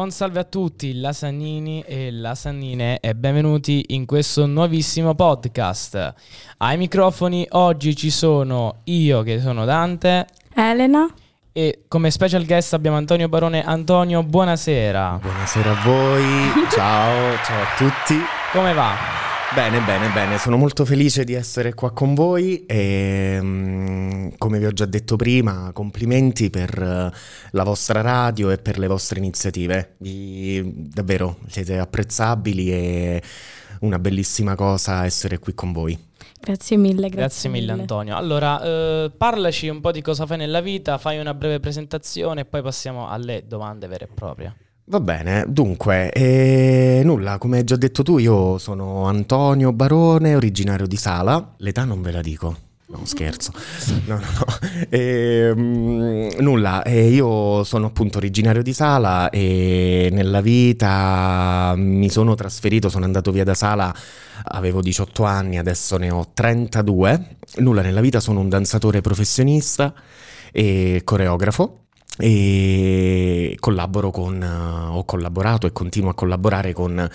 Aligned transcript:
Buon 0.00 0.12
salve 0.12 0.40
a 0.40 0.44
tutti, 0.44 0.98
Lasannini 0.98 1.82
e 1.82 2.10
Lasannine 2.10 3.00
e 3.00 3.14
benvenuti 3.14 3.84
in 3.88 4.06
questo 4.06 4.46
nuovissimo 4.46 5.14
podcast. 5.14 6.14
Ai 6.56 6.78
microfoni 6.78 7.46
oggi 7.50 7.94
ci 7.94 8.08
sono 8.08 8.76
io 8.84 9.20
che 9.20 9.40
sono 9.40 9.66
Dante, 9.66 10.24
Elena 10.54 11.06
e 11.52 11.82
come 11.86 12.10
special 12.10 12.46
guest 12.46 12.72
abbiamo 12.72 12.96
Antonio 12.96 13.28
Barone. 13.28 13.62
Antonio, 13.62 14.22
buonasera. 14.22 15.18
Buonasera 15.20 15.70
a 15.70 15.82
voi, 15.82 16.24
ciao, 16.70 17.36
ciao 17.44 17.60
a 17.60 17.76
tutti. 17.76 18.16
Come 18.52 18.72
va? 18.72 19.39
Bene, 19.52 19.80
bene, 19.80 20.08
bene, 20.10 20.38
sono 20.38 20.56
molto 20.56 20.84
felice 20.84 21.24
di 21.24 21.34
essere 21.34 21.74
qua 21.74 21.90
con 21.90 22.14
voi 22.14 22.66
e 22.66 23.36
mm, 23.42 24.28
come 24.38 24.60
vi 24.60 24.66
ho 24.66 24.70
già 24.70 24.86
detto 24.86 25.16
prima, 25.16 25.72
complimenti 25.72 26.50
per 26.50 26.70
eh, 26.80 27.10
la 27.50 27.64
vostra 27.64 28.00
radio 28.00 28.50
e 28.50 28.58
per 28.58 28.78
le 28.78 28.86
vostre 28.86 29.18
iniziative. 29.18 29.96
Vi- 29.98 30.88
davvero 30.88 31.38
siete 31.48 31.78
apprezzabili 31.78 32.70
e 32.70 33.22
una 33.80 33.98
bellissima 33.98 34.54
cosa 34.54 35.04
essere 35.04 35.40
qui 35.40 35.52
con 35.52 35.72
voi. 35.72 35.98
Grazie 36.40 36.76
mille, 36.76 37.08
grazie, 37.08 37.16
Grazie 37.16 37.50
mille 37.50 37.72
Antonio. 37.72 38.16
Allora, 38.16 38.62
eh, 38.62 39.10
parlaci 39.16 39.66
un 39.66 39.80
po' 39.80 39.90
di 39.90 40.00
cosa 40.00 40.26
fai 40.26 40.38
nella 40.38 40.60
vita, 40.60 40.96
fai 40.96 41.18
una 41.18 41.34
breve 41.34 41.58
presentazione 41.58 42.42
e 42.42 42.44
poi 42.44 42.62
passiamo 42.62 43.08
alle 43.08 43.42
domande 43.48 43.88
vere 43.88 44.04
e 44.04 44.08
proprie. 44.14 44.54
Va 44.84 44.98
bene, 44.98 45.44
dunque, 45.46 46.10
eh, 46.10 47.02
nulla, 47.04 47.38
come 47.38 47.58
hai 47.58 47.64
già 47.64 47.76
detto 47.76 48.02
tu, 48.02 48.18
io 48.18 48.58
sono 48.58 49.04
Antonio 49.06 49.72
Barone, 49.72 50.34
originario 50.34 50.88
di 50.88 50.96
Sala, 50.96 51.54
l'età 51.58 51.84
non 51.84 52.02
ve 52.02 52.10
la 52.10 52.20
dico. 52.20 52.56
No, 52.86 53.02
scherzo. 53.04 53.52
No, 54.06 54.16
no, 54.16 54.20
no. 54.20 54.58
Ehm, 54.90 56.30
nulla, 56.40 56.82
eh, 56.82 57.08
io 57.08 57.62
sono 57.62 57.86
appunto 57.86 58.18
originario 58.18 58.62
di 58.62 58.72
Sala 58.72 59.30
e 59.30 60.08
nella 60.10 60.40
vita 60.40 61.74
mi 61.76 62.08
sono 62.10 62.34
trasferito, 62.34 62.88
sono 62.88 63.04
andato 63.04 63.30
via 63.30 63.44
da 63.44 63.54
Sala, 63.54 63.94
avevo 64.42 64.80
18 64.80 65.22
anni, 65.22 65.56
adesso 65.58 65.98
ne 65.98 66.10
ho 66.10 66.30
32. 66.34 67.36
Nulla, 67.58 67.82
nella 67.82 68.00
vita 68.00 68.18
sono 68.18 68.40
un 68.40 68.48
danzatore 68.48 69.00
professionista 69.00 69.94
e 70.50 71.02
coreografo 71.04 71.80
e 72.18 73.56
collaboro 73.58 74.10
con, 74.10 74.42
eh, 74.42 74.46
ho 74.96 75.04
collaborato 75.04 75.66
e 75.66 75.72
continuo 75.72 76.10
a 76.10 76.14
collaborare 76.14 76.72
con 76.72 77.08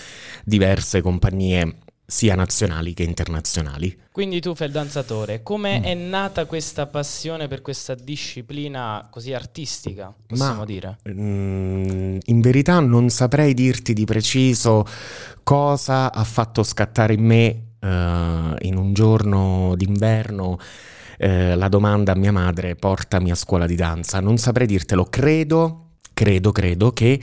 diverse 0.44 1.02
compagnie 1.02 1.78
sia 2.08 2.36
nazionali 2.36 2.94
che 2.94 3.02
internazionali. 3.02 3.98
Quindi 4.12 4.40
tu 4.40 4.54
fai 4.54 4.68
il 4.68 4.74
danzatore, 4.74 5.42
come 5.42 5.80
Mm. 5.80 5.84
è 5.84 5.94
nata 5.96 6.46
questa 6.46 6.86
passione 6.86 7.48
per 7.48 7.62
questa 7.64 7.96
disciplina 7.96 9.08
così 9.10 9.34
artistica, 9.34 10.14
possiamo 10.28 10.58
Ma- 10.60 10.66
dire? 10.66 10.98
Mm, 11.10 12.18
in 12.26 12.42
verità 12.42 12.80
non 12.80 13.10
saprei 13.10 13.54
dirti 13.56 13.94
di 13.94 14.06
preciso 14.06 14.86
cosa 15.44 16.14
ha 16.14 16.24
fatto 16.24 16.62
scattare 16.64 17.14
in 17.14 17.24
me 17.26 17.46
eh, 17.80 18.56
in 18.68 18.78
un 18.78 18.94
giorno 18.94 19.74
d'inverno 19.76 20.58
eh, 21.18 21.56
la 21.56 21.68
domanda 21.68 22.14
a 22.14 22.16
mia 22.16 22.32
madre 22.32 22.76
portami 22.76 23.32
a 23.32 23.36
scuola 23.36 23.66
di 23.66 23.76
danza. 23.76 24.20
Non 24.20 24.38
saprei 24.38 24.68
dirtelo, 24.68 25.06
credo. 25.06 25.82
Credo, 26.16 26.54
credo 26.54 26.94
che 26.94 27.20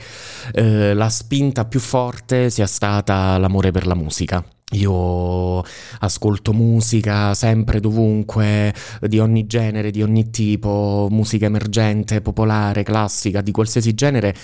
eh, 0.53 0.93
la 0.93 1.09
spinta 1.09 1.65
più 1.65 1.79
forte 1.79 2.51
sia 2.51 2.67
stata 2.67 3.35
l'amore 3.39 3.71
per 3.71 3.87
la 3.87 3.95
musica. 3.95 4.45
Io 4.73 5.63
ascolto 5.99 6.53
musica 6.53 7.33
sempre 7.33 7.79
dovunque, 7.79 8.73
di 9.01 9.19
ogni 9.19 9.47
genere, 9.47 9.91
di 9.91 10.01
ogni 10.03 10.29
tipo, 10.29 11.07
musica 11.09 11.45
emergente, 11.45 12.21
popolare, 12.21 12.83
classica, 12.83 13.41
di 13.41 13.51
qualsiasi 13.51 13.93
genere. 13.93 14.35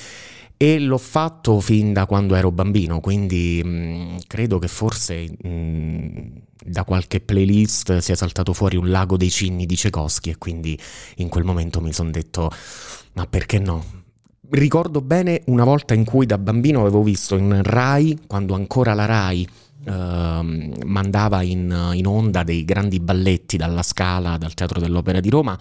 E 0.61 0.77
l'ho 0.77 0.97
fatto 0.97 1.61
fin 1.61 1.93
da 1.93 2.05
quando 2.05 2.35
ero 2.35 2.51
bambino, 2.51 2.99
quindi 2.99 3.61
mh, 3.63 4.23
credo 4.27 4.59
che 4.59 4.67
forse 4.67 5.31
mh, 5.41 6.41
da 6.65 6.83
qualche 6.83 7.21
playlist 7.21 7.99
sia 7.99 8.15
saltato 8.15 8.51
fuori 8.51 8.75
un 8.75 8.89
lago 8.89 9.15
dei 9.15 9.29
cigni 9.29 9.65
di 9.65 9.75
Tchaikovsky 9.75 10.31
e 10.31 10.37
quindi 10.37 10.77
in 11.15 11.29
quel 11.29 11.45
momento 11.45 11.79
mi 11.79 11.93
sono 11.93 12.11
detto, 12.11 12.51
ma 13.13 13.25
perché 13.25 13.57
no? 13.57 13.85
Ricordo 14.49 14.99
bene 14.99 15.43
una 15.45 15.63
volta 15.63 15.93
in 15.93 16.03
cui 16.03 16.25
da 16.25 16.37
bambino 16.37 16.81
avevo 16.81 17.03
visto 17.03 17.37
in 17.37 17.61
Rai, 17.63 18.19
quando 18.27 18.53
ancora 18.53 18.93
la 18.93 19.05
Rai 19.05 19.47
ehm, 19.85 20.73
mandava 20.87 21.41
in, 21.41 21.91
in 21.93 22.05
onda 22.05 22.43
dei 22.43 22.65
grandi 22.65 22.99
balletti 22.99 23.55
dalla 23.55 23.81
Scala, 23.81 24.37
dal 24.37 24.53
Teatro 24.55 24.81
dell'Opera 24.81 25.21
di 25.21 25.29
Roma, 25.29 25.57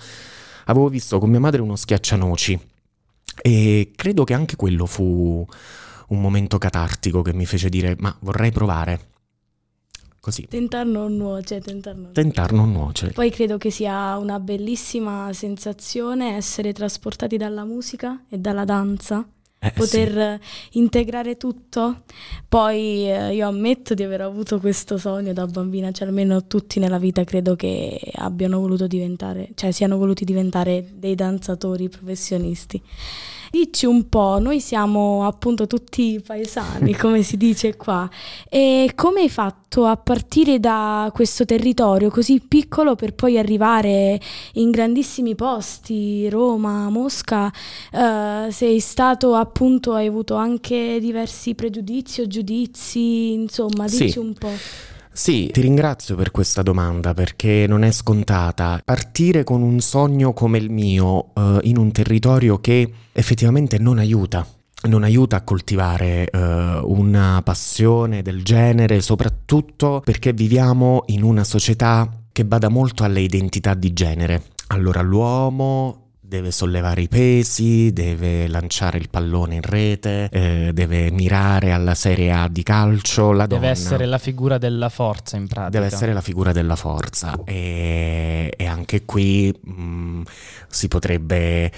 avevo 0.65 0.89
visto 0.89 1.21
con 1.21 1.31
mia 1.31 1.39
madre 1.39 1.63
uno 1.63 1.77
schiaccianoci 1.77 2.59
e 3.49 3.93
credo 3.95 4.25
che 4.25 4.35
anche 4.35 4.57
quello 4.57 4.87
fu 4.87 5.47
un 6.09 6.21
momento 6.21 6.59
catartico 6.59 7.23
che 7.23 7.33
mi 7.33 7.47
fece 7.47 7.69
dire 7.69 7.97
ma 7.99 8.15
vorrei 8.21 8.51
provare. 8.53 9.07
Così, 10.21 10.47
Tentar 10.49 10.85
non 10.85 11.17
nuoce, 11.17 11.61
tentar 11.61 11.95
non 11.95 12.13
tentar 12.13 12.53
non 12.53 12.73
nuocere. 12.73 13.13
Poi 13.13 13.31
credo 13.31 13.57
che 13.57 13.71
sia 13.71 14.17
una 14.19 14.39
bellissima 14.41 15.31
sensazione 15.33 16.37
essere 16.37 16.73
trasportati 16.73 17.37
dalla 17.37 17.65
musica 17.65 18.25
e 18.29 18.37
dalla 18.37 18.65
danza, 18.65 19.27
Eh, 19.61 19.71
poter 19.73 20.39
sì. 20.41 20.79
integrare 20.79 21.37
tutto. 21.37 22.03
Poi 22.47 23.11
eh, 23.11 23.33
io 23.35 23.47
ammetto 23.49 23.95
di 23.95 24.03
aver 24.03 24.21
avuto 24.23 24.59
questo 24.61 24.99
sogno 24.99 25.33
da 25.33 25.47
bambina, 25.47 25.93
cioè 25.93 26.09
almeno 26.09 26.47
tutti 26.47 26.79
nella 26.79 26.99
vita 26.99 27.25
credo 27.25 27.57
che 27.57 27.99
abbiano 28.17 28.59
voluto 28.61 28.87
diventare, 28.87 29.51
cioè 29.55 29.71
siano 29.71 29.97
voluti 29.97 30.25
diventare 30.25 30.91
dei 30.95 31.15
danzatori 31.15 31.89
professionisti. 31.89 32.83
Dici 33.51 33.87
un 33.87 34.09
po', 34.09 34.39
noi 34.41 34.61
siamo 34.61 35.27
appunto 35.27 35.67
tutti 35.67 36.23
paesani, 36.25 36.95
come 36.97 37.23
si 37.23 37.37
dice 37.37 37.77
qua, 37.77 38.09
e 38.49 38.93
come 38.95 39.23
hai 39.23 39.29
fatto 39.31 39.85
a 39.85 39.97
partire 39.97 40.61
da 40.61 41.11
questo 41.15 41.45
territorio 41.45 42.11
così 42.11 42.41
piccolo 42.41 42.95
per 42.95 43.15
poi 43.15 43.39
arrivare 43.39 44.21
in 44.55 44.71
grandissimi 44.71 45.35
posti, 45.35 46.29
Roma, 46.29 46.89
Mosca? 46.91 47.51
Eh, 47.93 48.49
sei 48.51 48.81
stato 48.81 49.35
appunto, 49.35 49.95
hai 49.95 50.07
avuto 50.07 50.35
anche 50.35 50.99
diversi 51.01 51.55
pregiudizi 51.55 52.21
o 52.21 52.27
giudizi, 52.27 53.33
insomma, 53.33 53.87
dici 53.87 54.11
Sì. 54.11 54.19
un 54.19 54.35
po'. 54.35 54.51
Sì, 55.19 55.51
ti 55.53 55.61
ringrazio 55.61 56.15
per 56.15 56.31
questa 56.31 56.62
domanda 56.62 57.12
perché 57.12 57.67
non 57.67 57.83
è 57.83 57.91
scontata. 57.91 58.81
Partire 58.84 59.43
con 59.43 59.62
un 59.62 59.81
sogno 59.81 60.33
come 60.33 60.59
il 60.59 60.71
mio 60.71 61.34
eh, 61.34 61.59
in 61.62 61.77
un 61.77 61.91
territorio 61.91 62.61
che 62.61 62.89
effettivamente 63.11 63.79
non 63.79 63.99
aiuta. 63.99 64.47
Non 64.83 65.03
aiuta 65.03 65.34
a 65.34 65.43
coltivare 65.43 66.31
eh, 66.31 66.39
una 66.84 67.41
passione 67.43 68.23
del 68.23 68.45
genere, 68.45 69.01
soprattutto 69.01 70.03
perché 70.05 70.33
viviamo 70.33 71.03
in 71.06 71.25
una 71.25 71.43
società 71.43 72.09
che 72.31 72.45
bada 72.45 72.69
molto 72.69 73.03
alle 73.03 73.21
identità 73.21 73.75
di 73.75 73.93
genere. 73.93 74.43
Allora 74.69 75.03
l'uomo 75.03 76.08
deve 76.28 76.50
sollevare 76.50 77.00
i 77.00 77.09
pesi, 77.09 77.91
deve 77.93 78.49
lanciare 78.49 78.99
il 78.99 79.09
pallone 79.09 79.55
in 79.55 79.62
rete, 79.62 80.28
eh, 80.31 80.71
deve 80.75 81.11
mirare 81.11 81.72
alla 81.72 81.94
Serie 81.94 82.31
A 82.33 82.49
di 82.49 82.62
calcio, 82.62 83.33
la 83.33 83.47
Deve 83.47 83.61
donna. 83.61 83.72
essere 83.72 84.05
la 84.05 84.19
figura 84.19 84.59
della 84.59 84.91
forza 84.91 85.38
in 85.38 85.47
pratica. 85.47 85.71
deve 85.81 85.87
essere 85.87 86.12
la 86.12 86.21
figura 86.21 86.53
della 86.53 86.77
forza. 86.77 87.34
E, 87.44 88.53
e 88.55 88.67
anche 88.67 89.06
qui 89.06 89.50
mh, 89.59 90.22
si 90.69 90.87
potrebbe 90.88 91.73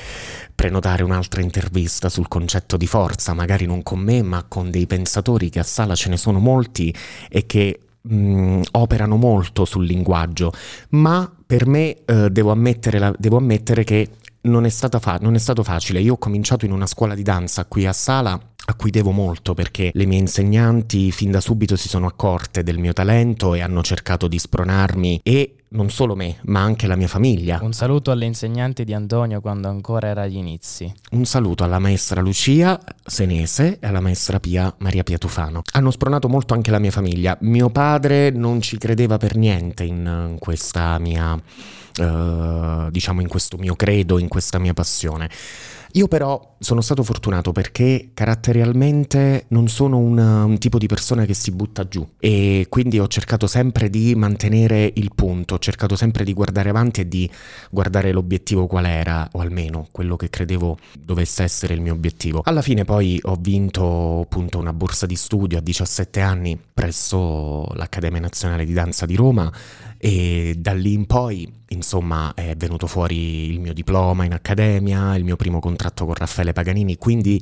prenotare 0.52 1.04
un'altra 1.04 1.40
intervista 1.42 2.08
sul 2.08 2.26
concetto 2.26 2.76
di 2.76 2.88
forza, 2.88 3.32
magari 3.34 3.66
non 3.66 3.84
con 3.84 4.00
me 4.00 4.20
ma 4.22 4.44
con 4.48 4.68
dei 4.70 4.86
pensatori 4.88 5.48
che 5.48 5.60
a 5.60 5.64
Sala 5.64 5.94
ce 5.94 6.08
ne 6.08 6.16
sono 6.16 6.40
molti 6.40 6.92
e 7.28 7.46
che 7.46 7.78
mh, 8.02 8.62
operano 8.72 9.14
molto 9.16 9.64
sul 9.64 9.84
linguaggio, 9.86 10.52
ma 10.90 11.30
per 11.46 11.66
me 11.66 11.96
eh, 12.04 12.30
devo, 12.30 12.50
ammettere 12.50 12.98
la- 12.98 13.14
devo 13.16 13.36
ammettere 13.36 13.84
che 13.84 14.08
non 14.42 14.64
è, 14.64 14.70
fa- 14.70 15.18
non 15.20 15.34
è 15.34 15.38
stato 15.38 15.62
facile. 15.62 16.00
Io 16.00 16.14
ho 16.14 16.18
cominciato 16.18 16.64
in 16.64 16.72
una 16.72 16.86
scuola 16.86 17.14
di 17.14 17.22
danza 17.22 17.64
qui 17.66 17.86
a 17.86 17.92
Sala 17.92 18.38
a 18.66 18.74
cui 18.74 18.90
devo 18.90 19.10
molto 19.10 19.54
perché 19.54 19.90
le 19.94 20.06
mie 20.06 20.18
insegnanti 20.18 21.10
fin 21.10 21.30
da 21.30 21.40
subito 21.40 21.76
si 21.76 21.88
sono 21.88 22.06
accorte 22.06 22.62
del 22.62 22.78
mio 22.78 22.92
talento 22.92 23.54
e 23.54 23.60
hanno 23.60 23.82
cercato 23.82 24.28
di 24.28 24.38
spronarmi 24.38 25.20
e 25.22 25.56
non 25.70 25.90
solo 25.90 26.16
me, 26.16 26.38
ma 26.44 26.60
anche 26.60 26.86
la 26.86 26.96
mia 26.96 27.06
famiglia. 27.06 27.58
Un 27.62 27.72
saluto 27.72 28.10
alle 28.10 28.24
insegnanti 28.24 28.84
di 28.84 28.92
Antonio 28.92 29.40
quando 29.40 29.68
ancora 29.68 30.08
era 30.08 30.22
agli 30.22 30.36
inizi. 30.36 30.92
Un 31.12 31.24
saluto 31.24 31.62
alla 31.62 31.78
maestra 31.78 32.20
Lucia 32.20 32.80
Senese 33.04 33.78
e 33.78 33.86
alla 33.86 34.00
maestra 34.00 34.40
Pia 34.40 34.74
Maria 34.78 35.02
Pia 35.02 35.18
Tufano. 35.18 35.62
Hanno 35.72 35.90
spronato 35.90 36.28
molto 36.28 36.54
anche 36.54 36.70
la 36.70 36.78
mia 36.78 36.90
famiglia. 36.90 37.36
Mio 37.42 37.70
padre 37.70 38.30
non 38.30 38.60
ci 38.60 38.78
credeva 38.78 39.16
per 39.16 39.36
niente 39.36 39.84
in, 39.84 40.28
in 40.30 40.38
questa 40.38 40.98
mia, 40.98 41.40
eh, 41.96 42.88
diciamo, 42.90 43.20
in 43.20 43.28
questo 43.28 43.56
mio 43.56 43.76
credo, 43.76 44.18
in 44.18 44.28
questa 44.28 44.58
mia 44.58 44.74
passione. 44.74 45.30
Io 45.92 46.06
però 46.06 46.56
sono 46.60 46.82
stato 46.82 47.02
fortunato 47.02 47.52
perché 47.52 48.10
caratterialmente 48.14 49.46
non 49.48 49.68
sono 49.68 49.98
un, 49.98 50.18
un 50.18 50.58
tipo 50.58 50.78
di 50.78 50.86
persona 50.86 51.24
che 51.24 51.34
si 51.34 51.50
butta 51.50 51.88
giù 51.88 52.06
e 52.18 52.66
quindi 52.68 52.98
ho 52.98 53.08
cercato 53.08 53.46
sempre 53.46 53.90
di 53.90 54.14
mantenere 54.14 54.92
il 54.94 55.10
punto, 55.14 55.58
cercato 55.58 55.96
sempre 55.96 56.22
di 56.22 56.32
guardare 56.32 56.68
avanti 56.68 57.00
e 57.00 57.08
di 57.08 57.28
guardare 57.70 58.12
l'obiettivo 58.12 58.66
qual 58.66 58.86
era, 58.86 59.28
o 59.32 59.40
almeno 59.40 59.88
quello 59.90 60.16
che 60.16 60.30
credevo 60.30 60.78
dovesse 60.98 61.42
essere 61.42 61.74
il 61.74 61.80
mio 61.80 61.94
obiettivo. 61.94 62.42
Alla 62.44 62.62
fine 62.62 62.84
poi 62.84 63.18
ho 63.22 63.36
vinto 63.40 64.20
appunto 64.20 64.58
una 64.58 64.72
borsa 64.72 65.06
di 65.06 65.16
studio 65.16 65.58
a 65.58 65.60
17 65.60 66.20
anni 66.20 66.60
presso 66.72 67.66
l'Accademia 67.74 68.20
Nazionale 68.20 68.64
di 68.64 68.72
Danza 68.72 69.06
di 69.06 69.16
Roma 69.16 69.50
e 70.02 70.54
da 70.56 70.72
lì 70.72 70.94
in 70.94 71.04
poi 71.04 71.46
insomma 71.68 72.32
è 72.34 72.56
venuto 72.56 72.86
fuori 72.86 73.50
il 73.50 73.60
mio 73.60 73.74
diploma 73.74 74.24
in 74.24 74.32
accademia, 74.32 75.14
il 75.14 75.24
mio 75.24 75.36
primo 75.36 75.60
contratto 75.60 76.06
con 76.06 76.14
Raffaele 76.14 76.54
Paganini, 76.54 76.96
quindi 76.96 77.38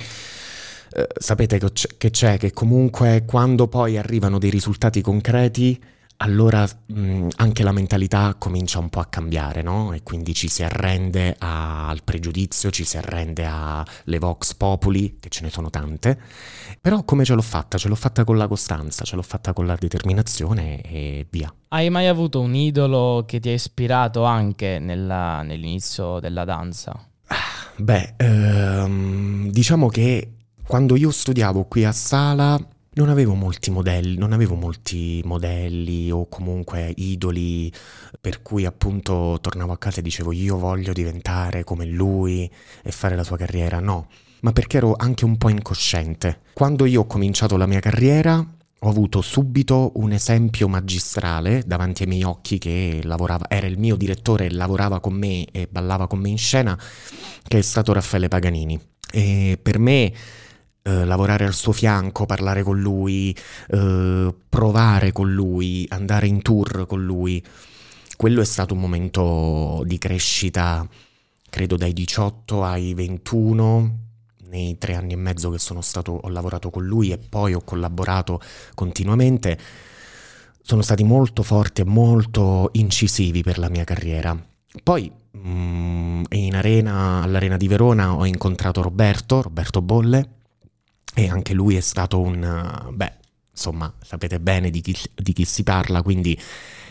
eh, 0.90 1.06
sapete 1.16 1.60
che 1.96 2.10
c'è, 2.10 2.36
che 2.36 2.52
comunque 2.52 3.22
quando 3.24 3.68
poi 3.68 3.96
arrivano 3.96 4.38
dei 4.38 4.50
risultati 4.50 5.00
concreti, 5.02 5.80
allora 6.20 6.66
mh, 6.86 7.28
anche 7.36 7.62
la 7.62 7.72
mentalità 7.72 8.34
comincia 8.38 8.78
un 8.78 8.88
po' 8.88 9.00
a 9.00 9.06
cambiare, 9.06 9.62
no? 9.62 9.92
E 9.92 10.02
quindi 10.02 10.34
ci 10.34 10.48
si 10.48 10.62
arrende 10.62 11.36
a, 11.38 11.88
al 11.88 12.02
pregiudizio, 12.02 12.70
ci 12.70 12.84
si 12.84 12.96
arrende 12.96 13.44
alle 13.46 14.18
vox 14.18 14.54
populi, 14.54 15.18
che 15.20 15.28
ce 15.28 15.42
ne 15.42 15.50
sono 15.50 15.70
tante. 15.70 16.18
Però 16.80 17.04
come 17.04 17.24
ce 17.24 17.34
l'ho 17.34 17.42
fatta? 17.42 17.78
Ce 17.78 17.88
l'ho 17.88 17.94
fatta 17.94 18.24
con 18.24 18.36
la 18.36 18.48
costanza, 18.48 19.04
ce 19.04 19.14
l'ho 19.14 19.22
fatta 19.22 19.52
con 19.52 19.66
la 19.66 19.76
determinazione 19.78 20.80
e 20.80 21.26
via. 21.30 21.52
Hai 21.68 21.88
mai 21.90 22.08
avuto 22.08 22.40
un 22.40 22.54
idolo 22.54 23.24
che 23.26 23.38
ti 23.38 23.50
ha 23.50 23.52
ispirato 23.52 24.24
anche 24.24 24.78
nella, 24.80 25.42
nell'inizio 25.42 26.18
della 26.18 26.44
danza? 26.44 26.98
Beh, 27.76 28.14
ehm, 28.16 29.50
diciamo 29.50 29.88
che 29.88 30.32
quando 30.66 30.96
io 30.96 31.12
studiavo 31.12 31.64
qui 31.64 31.84
a 31.84 31.92
Sala 31.92 32.58
non 32.98 33.10
avevo 33.10 33.34
molti 33.34 33.70
modelli, 33.70 34.18
non 34.18 34.32
avevo 34.32 34.56
molti 34.56 35.22
modelli 35.24 36.10
o 36.10 36.28
comunque 36.28 36.92
idoli 36.96 37.72
per 38.20 38.42
cui 38.42 38.64
appunto 38.64 39.38
tornavo 39.40 39.70
a 39.70 39.78
casa 39.78 40.00
e 40.00 40.02
dicevo 40.02 40.32
io 40.32 40.58
voglio 40.58 40.92
diventare 40.92 41.62
come 41.62 41.84
lui 41.84 42.50
e 42.82 42.90
fare 42.90 43.14
la 43.14 43.22
sua 43.22 43.36
carriera, 43.36 43.78
no, 43.78 44.08
ma 44.40 44.50
perché 44.50 44.78
ero 44.78 44.96
anche 44.98 45.24
un 45.24 45.36
po' 45.36 45.48
incosciente. 45.48 46.40
Quando 46.52 46.86
io 46.86 47.02
ho 47.02 47.06
cominciato 47.06 47.56
la 47.56 47.66
mia 47.66 47.78
carriera 47.78 48.44
ho 48.80 48.88
avuto 48.88 49.20
subito 49.20 49.92
un 49.94 50.10
esempio 50.10 50.66
magistrale 50.66 51.62
davanti 51.64 52.02
ai 52.02 52.08
miei 52.08 52.24
occhi 52.24 52.58
che 52.58 52.98
lavorava, 53.04 53.46
era 53.48 53.68
il 53.68 53.78
mio 53.78 53.94
direttore, 53.94 54.50
lavorava 54.50 54.98
con 54.98 55.14
me 55.14 55.44
e 55.52 55.68
ballava 55.70 56.08
con 56.08 56.18
me 56.18 56.30
in 56.30 56.38
scena, 56.38 56.76
che 57.46 57.58
è 57.58 57.62
stato 57.62 57.92
Raffaele 57.92 58.26
Paganini. 58.26 58.80
E 59.10 59.56
per 59.62 59.78
me 59.78 60.12
eh, 60.88 61.04
lavorare 61.04 61.44
al 61.44 61.52
suo 61.52 61.72
fianco, 61.72 62.24
parlare 62.24 62.62
con 62.62 62.80
lui, 62.80 63.36
eh, 63.68 64.34
provare 64.48 65.12
con 65.12 65.30
lui, 65.30 65.86
andare 65.90 66.26
in 66.26 66.40
tour 66.40 66.86
con 66.86 67.04
lui. 67.04 67.44
Quello 68.16 68.40
è 68.40 68.44
stato 68.46 68.72
un 68.72 68.80
momento 68.80 69.82
di 69.84 69.98
crescita, 69.98 70.88
credo 71.50 71.76
dai 71.76 71.92
18 71.92 72.64
ai 72.64 72.94
21, 72.94 73.98
nei 74.48 74.78
tre 74.78 74.94
anni 74.94 75.12
e 75.12 75.16
mezzo 75.16 75.50
che 75.50 75.58
sono 75.58 75.82
stato, 75.82 76.12
ho 76.22 76.28
lavorato 76.30 76.70
con 76.70 76.86
lui 76.86 77.10
e 77.12 77.18
poi 77.18 77.52
ho 77.52 77.60
collaborato 77.60 78.40
continuamente. 78.74 79.58
Sono 80.62 80.80
stati 80.80 81.04
molto 81.04 81.42
forti 81.42 81.82
e 81.82 81.84
molto 81.84 82.70
incisivi 82.72 83.42
per 83.42 83.58
la 83.58 83.68
mia 83.68 83.84
carriera. 83.84 84.34
Poi 84.82 85.12
mm, 85.36 86.24
in 86.30 86.56
arena, 86.56 87.22
all'Arena 87.22 87.58
di 87.58 87.68
Verona 87.68 88.14
ho 88.14 88.24
incontrato 88.24 88.80
Roberto, 88.80 89.42
Roberto 89.42 89.82
Bolle, 89.82 90.36
e 91.18 91.28
anche 91.28 91.52
lui 91.52 91.74
è 91.74 91.80
stato 91.80 92.20
un... 92.20 92.90
beh, 92.92 93.12
insomma, 93.50 93.92
sapete 94.00 94.38
bene 94.38 94.70
di 94.70 94.80
chi, 94.80 94.96
di 95.16 95.32
chi 95.32 95.44
si 95.44 95.64
parla, 95.64 96.00
quindi 96.00 96.40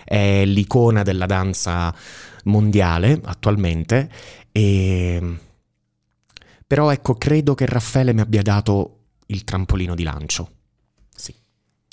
è 0.03 0.44
l'icona 0.44 1.01
della 1.03 1.25
danza 1.25 1.95
mondiale 2.44 3.21
attualmente 3.24 4.12
e... 4.51 5.38
Però 6.68 6.91
ecco, 6.91 7.13
credo 7.13 7.56
che 7.56 7.65
Raffaele 7.65 8.12
mi 8.12 8.19
abbia 8.19 8.41
dato 8.41 8.97
il 9.27 9.45
trampolino 9.45 9.95
di 9.95 10.03
lancio. 10.03 10.51
Sì. 11.15 11.33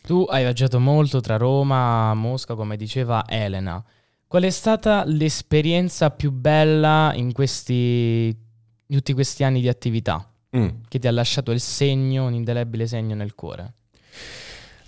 Tu 0.02 0.26
hai 0.28 0.42
viaggiato 0.42 0.80
molto 0.80 1.20
tra 1.20 1.36
Roma 1.36 2.10
e 2.10 2.16
Mosca, 2.16 2.56
come 2.56 2.76
diceva 2.76 3.24
Elena. 3.28 3.80
Qual 4.26 4.42
è 4.42 4.50
stata 4.50 5.04
l'esperienza 5.06 6.10
più 6.10 6.32
bella 6.32 7.12
in 7.14 7.32
questi, 7.32 8.26
in 8.26 8.96
tutti 8.96 9.12
questi 9.12 9.44
anni 9.44 9.60
di 9.60 9.68
attività? 9.68 10.28
Mm. 10.56 10.68
che 10.88 10.98
ti 10.98 11.06
ha 11.06 11.12
lasciato 11.12 11.50
il 11.50 11.60
segno, 11.60 12.26
un 12.26 12.34
indelebile 12.34 12.86
segno 12.86 13.14
nel 13.14 13.34
cuore? 13.34 13.74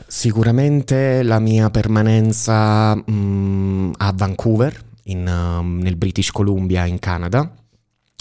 Sicuramente 0.06 1.22
la 1.22 1.38
mia 1.38 1.70
permanenza 1.70 2.94
mm, 2.94 3.92
a 3.96 4.12
Vancouver, 4.14 4.84
in, 5.04 5.26
um, 5.26 5.78
nel 5.78 5.96
British 5.96 6.30
Columbia, 6.30 6.84
in 6.84 6.98
Canada. 6.98 7.54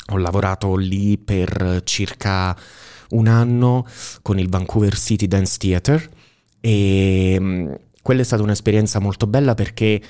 Ho 0.10 0.18
lavorato 0.18 0.76
lì 0.76 1.18
per 1.18 1.82
circa 1.84 2.56
un 3.10 3.28
anno 3.28 3.86
con 4.22 4.40
il 4.40 4.50
Vancouver 4.50 4.96
City 4.96 5.28
Dance 5.28 5.58
Theatre 5.58 6.10
e 6.60 7.38
um, 7.40 7.78
quella 8.02 8.22
è 8.22 8.24
stata 8.24 8.44
un'esperienza 8.44 9.00
molto 9.00 9.28
bella 9.28 9.54
perché, 9.54 10.02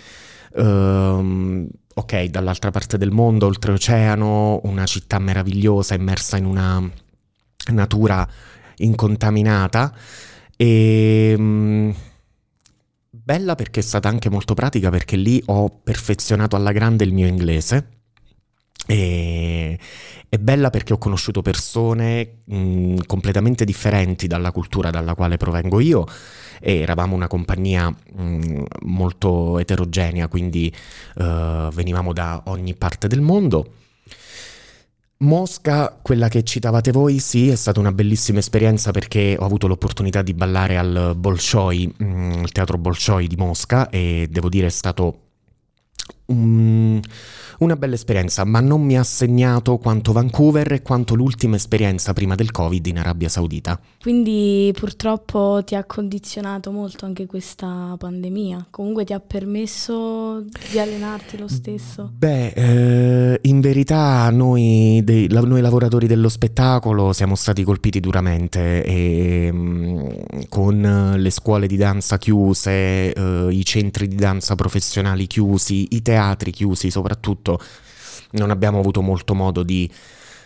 um, 0.53 1.67
ok, 1.93 2.23
dall'altra 2.25 2.71
parte 2.71 2.97
del 2.97 3.11
mondo, 3.11 3.45
oltreoceano, 3.47 4.61
una 4.63 4.85
città 4.85 5.19
meravigliosa 5.19 5.95
immersa 5.95 6.37
in 6.37 6.45
una 6.45 6.89
natura 7.71 8.27
incontaminata. 8.77 9.93
E 10.57 11.35
mh, 11.37 11.41
mm, 11.43 11.89
bella 13.09 13.55
perché 13.55 13.79
è 13.79 13.83
stata 13.83 14.09
anche 14.09 14.29
molto 14.29 14.53
pratica 14.53 14.89
perché 14.89 15.15
lì 15.15 15.41
ho 15.47 15.69
perfezionato 15.69 16.55
alla 16.55 16.71
grande 16.71 17.03
il 17.03 17.13
mio 17.13 17.27
inglese. 17.27 17.89
E 18.87 19.79
è 20.29 20.37
bella 20.37 20.69
perché 20.69 20.93
ho 20.93 20.97
conosciuto 20.97 21.41
persone 21.41 22.41
mh, 22.45 22.97
completamente 23.07 23.65
differenti 23.65 24.27
dalla 24.27 24.51
cultura 24.51 24.89
dalla 24.91 25.15
quale 25.15 25.37
provengo 25.37 25.79
io. 25.79 26.05
E 26.61 26.79
eravamo 26.79 27.15
una 27.15 27.27
compagnia 27.27 27.89
mh, 27.89 28.63
molto 28.83 29.59
eterogenea, 29.59 30.27
quindi 30.27 30.73
uh, 31.15 31.69
venivamo 31.69 32.13
da 32.13 32.43
ogni 32.45 32.75
parte 32.75 33.07
del 33.07 33.21
mondo 33.21 33.73
Mosca, 35.17 35.97
quella 36.01 36.27
che 36.27 36.43
citavate 36.43 36.91
voi, 36.91 37.19
sì, 37.19 37.49
è 37.49 37.55
stata 37.55 37.79
una 37.79 37.93
bellissima 37.93 38.39
esperienza 38.39 38.91
perché 38.91 39.37
ho 39.39 39.45
avuto 39.45 39.67
l'opportunità 39.67 40.21
di 40.21 40.33
ballare 40.33 40.77
al 40.77 41.13
Bolshoi, 41.15 41.95
mm, 42.03 42.43
il 42.43 42.51
teatro 42.51 42.77
Bolshoi 42.77 43.27
di 43.27 43.37
Mosca 43.37 43.89
e 43.89 44.27
devo 44.29 44.49
dire 44.49 44.67
è 44.67 44.71
stato 44.71 45.19
un, 46.27 46.99
una 47.59 47.75
bella 47.75 47.95
esperienza, 47.95 48.43
ma 48.43 48.59
non 48.59 48.81
mi 48.81 48.97
ha 48.97 49.03
segnato 49.03 49.77
quanto 49.77 50.11
Vancouver 50.11 50.71
e 50.71 50.81
quanto 50.81 51.15
l'ultima 51.15 51.55
esperienza 51.55 52.13
prima 52.13 52.35
del 52.35 52.51
Covid 52.51 52.85
in 52.85 52.99
Arabia 52.99 53.29
Saudita. 53.29 53.79
Quindi 54.01 54.71
purtroppo 54.77 55.61
ti 55.63 55.75
ha 55.75 55.83
condizionato 55.83 56.71
molto 56.71 57.05
anche 57.05 57.25
questa 57.25 57.95
pandemia. 57.97 58.67
Comunque 58.69 59.05
ti 59.05 59.13
ha 59.13 59.19
permesso 59.19 60.43
di 60.71 60.79
allenarti 60.79 61.37
lo 61.37 61.47
stesso? 61.47 62.11
Beh, 62.15 62.47
eh, 62.47 63.39
in 63.43 63.59
verità 63.61 64.29
noi, 64.31 65.01
dei, 65.03 65.29
la, 65.29 65.41
noi, 65.41 65.61
lavoratori 65.61 66.07
dello 66.07 66.29
spettacolo 66.29 67.13
siamo 67.13 67.35
stati 67.35 67.63
colpiti 67.63 67.99
duramente 67.99 68.83
e, 68.83 69.51
mh, 69.51 69.57
mm, 69.57 70.07
con 70.49 71.13
le 71.17 71.29
scuole 71.29 71.67
di 71.67 71.77
danza 71.77 72.17
chiuse, 72.17 73.13
eh, 73.13 73.47
i 73.49 73.65
centri 73.65 74.07
di 74.07 74.15
danza 74.15 74.55
professionali 74.55 75.27
chiusi, 75.27 75.87
i 75.91 76.01
teatri 76.01 76.14
chiusi 76.51 76.91
soprattutto 76.91 77.57
tutto 77.57 77.59
non 78.31 78.51
abbiamo 78.51 78.79
avuto 78.79 79.01
molto 79.01 79.33
modo 79.33 79.63
di, 79.63 79.89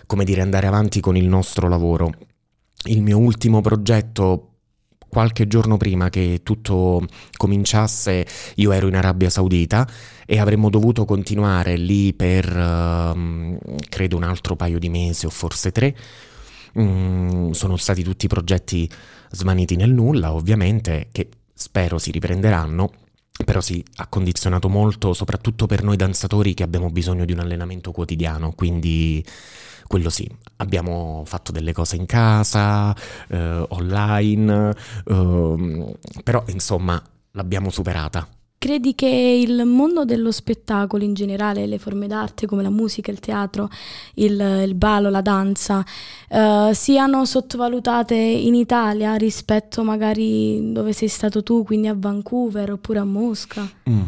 come 0.06 0.24
dire, 0.24 0.42
andare 0.42 0.68
avanti 0.68 1.00
con 1.00 1.16
il 1.16 1.28
nostro 1.28 1.68
lavoro. 1.68 2.12
Il 2.86 3.02
mio 3.02 3.18
ultimo 3.18 3.62
progetto 3.62 4.46
qualche 5.10 5.48
giorno 5.48 5.78
prima 5.78 6.10
che 6.10 6.42
tutto 6.44 7.04
cominciasse 7.36 8.28
io 8.56 8.72
ero 8.72 8.88
in 8.88 8.96
Arabia 8.96 9.32
Saudita 9.32 9.90
e 10.26 10.40
avremmo 10.40 10.70
dovuto 10.70 11.04
continuare 11.04 11.76
lì 11.78 12.14
per 12.14 12.46
uh, 12.46 13.58
credo 13.90 14.18
un 14.18 14.24
altro 14.24 14.56
paio 14.56 14.78
di 14.78 14.90
mesi 14.90 15.26
o 15.26 15.30
forse 15.30 15.72
tre. 15.72 15.96
Mm, 16.80 17.52
sono 17.52 17.76
stati 17.78 18.04
tutti 18.04 18.28
progetti 18.28 18.90
svaniti 19.32 19.76
nel 19.76 19.92
nulla 19.92 20.32
ovviamente 20.34 21.08
che 21.12 21.30
spero 21.56 21.98
si 21.98 22.12
riprenderanno 22.12 22.92
però 23.44 23.62
sì, 23.62 23.84
ha 23.98 24.08
condizionato 24.08 24.70
molto, 24.70 25.14
soprattutto 25.14 25.66
per 25.66 25.84
noi 25.84 25.96
danzatori 25.96 26.54
che 26.54 26.64
abbiamo 26.64 26.90
bisogno 26.90 27.26
di 27.26 27.34
un 27.34 27.40
allenamento 27.40 27.92
quotidiano, 27.92 28.52
quindi 28.54 29.24
quello 29.88 30.10
sì, 30.10 30.30
abbiamo 30.58 31.24
fatto 31.26 31.52
delle 31.52 31.74
cose 31.74 31.96
in 31.96 32.06
casa, 32.06 32.96
eh, 33.30 33.66
online, 33.70 34.76
eh, 35.06 35.96
però 36.24 36.44
insomma 36.48 37.02
l'abbiamo 37.32 37.70
superata. 37.70 38.28
Credi 38.60 38.94
che 38.94 39.08
il 39.08 39.64
mondo 39.64 40.04
dello 40.04 40.34
spettacolo 40.34 41.06
in 41.06 41.14
generale, 41.14 41.66
le 41.66 41.80
forme 41.80 42.08
d'arte 42.08 42.46
come 42.46 42.62
la 42.62 42.70
musica, 42.70 43.10
il 43.10 43.22
teatro, 43.22 43.70
il, 44.16 44.64
il 44.66 44.76
ballo, 44.76 45.10
la 45.10 45.22
danza, 45.22 45.82
uh, 46.28 46.74
siano 46.74 47.24
sottovalutate 47.24 48.16
in 48.16 48.56
Italia 48.56 49.16
rispetto 49.16 49.82
magari 49.86 50.74
dove 50.74 50.92
sei 50.92 51.08
stato 51.08 51.42
tu, 51.42 51.64
quindi 51.64 51.88
a 51.88 51.96
Vancouver 51.98 52.74
oppure 52.74 53.00
a 53.00 53.06
Mosca? 53.06 53.66
Mm. 53.90 54.02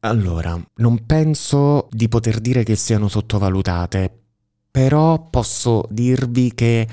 Allora, 0.00 0.56
non 0.76 1.04
penso 1.04 1.88
di 1.90 2.06
poter 2.06 2.38
dire 2.38 2.62
che 2.62 2.76
siano 2.76 3.08
sottovalutate, 3.08 4.08
però 4.70 5.26
posso 5.28 5.84
dirvi 5.90 6.54
che 6.54 6.86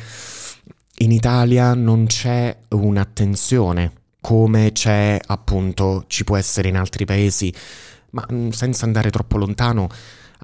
in 0.97 1.11
Italia 1.11 1.75
non 1.75 2.07
c'è 2.07 2.57
un'attenzione 2.69 4.01
come 4.23 4.71
c'è 4.71 5.19
appunto, 5.25 6.05
ci 6.07 6.23
può 6.23 6.37
essere 6.37 6.69
in 6.69 6.77
altri 6.77 7.03
paesi, 7.03 7.53
ma 8.11 8.25
senza 8.51 8.85
andare 8.85 9.09
troppo 9.09 9.35
lontano, 9.35 9.89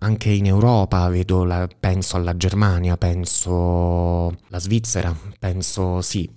anche 0.01 0.29
in 0.29 0.47
Europa, 0.47 1.09
la, 1.45 1.65
penso 1.79 2.17
alla 2.17 2.35
Germania, 2.35 2.97
penso 2.97 4.27
alla 4.49 4.59
Svizzera, 4.59 5.15
penso 5.39 6.01
sì, 6.01 6.29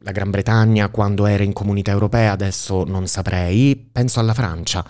la 0.00 0.10
Gran 0.10 0.30
Bretagna 0.30 0.88
quando 0.88 1.26
era 1.26 1.44
in 1.44 1.52
comunità 1.52 1.92
europea, 1.92 2.32
adesso 2.32 2.82
non 2.82 3.06
saprei, 3.06 3.76
penso 3.76 4.18
alla 4.18 4.34
Francia. 4.34 4.84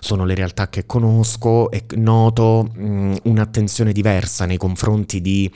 Sono 0.00 0.24
le 0.24 0.34
realtà 0.34 0.70
che 0.70 0.86
conosco 0.86 1.70
e 1.70 1.84
noto 1.96 2.70
mh, 2.72 3.16
un'attenzione 3.24 3.92
diversa 3.92 4.46
nei 4.46 4.56
confronti 4.56 5.20
di 5.20 5.52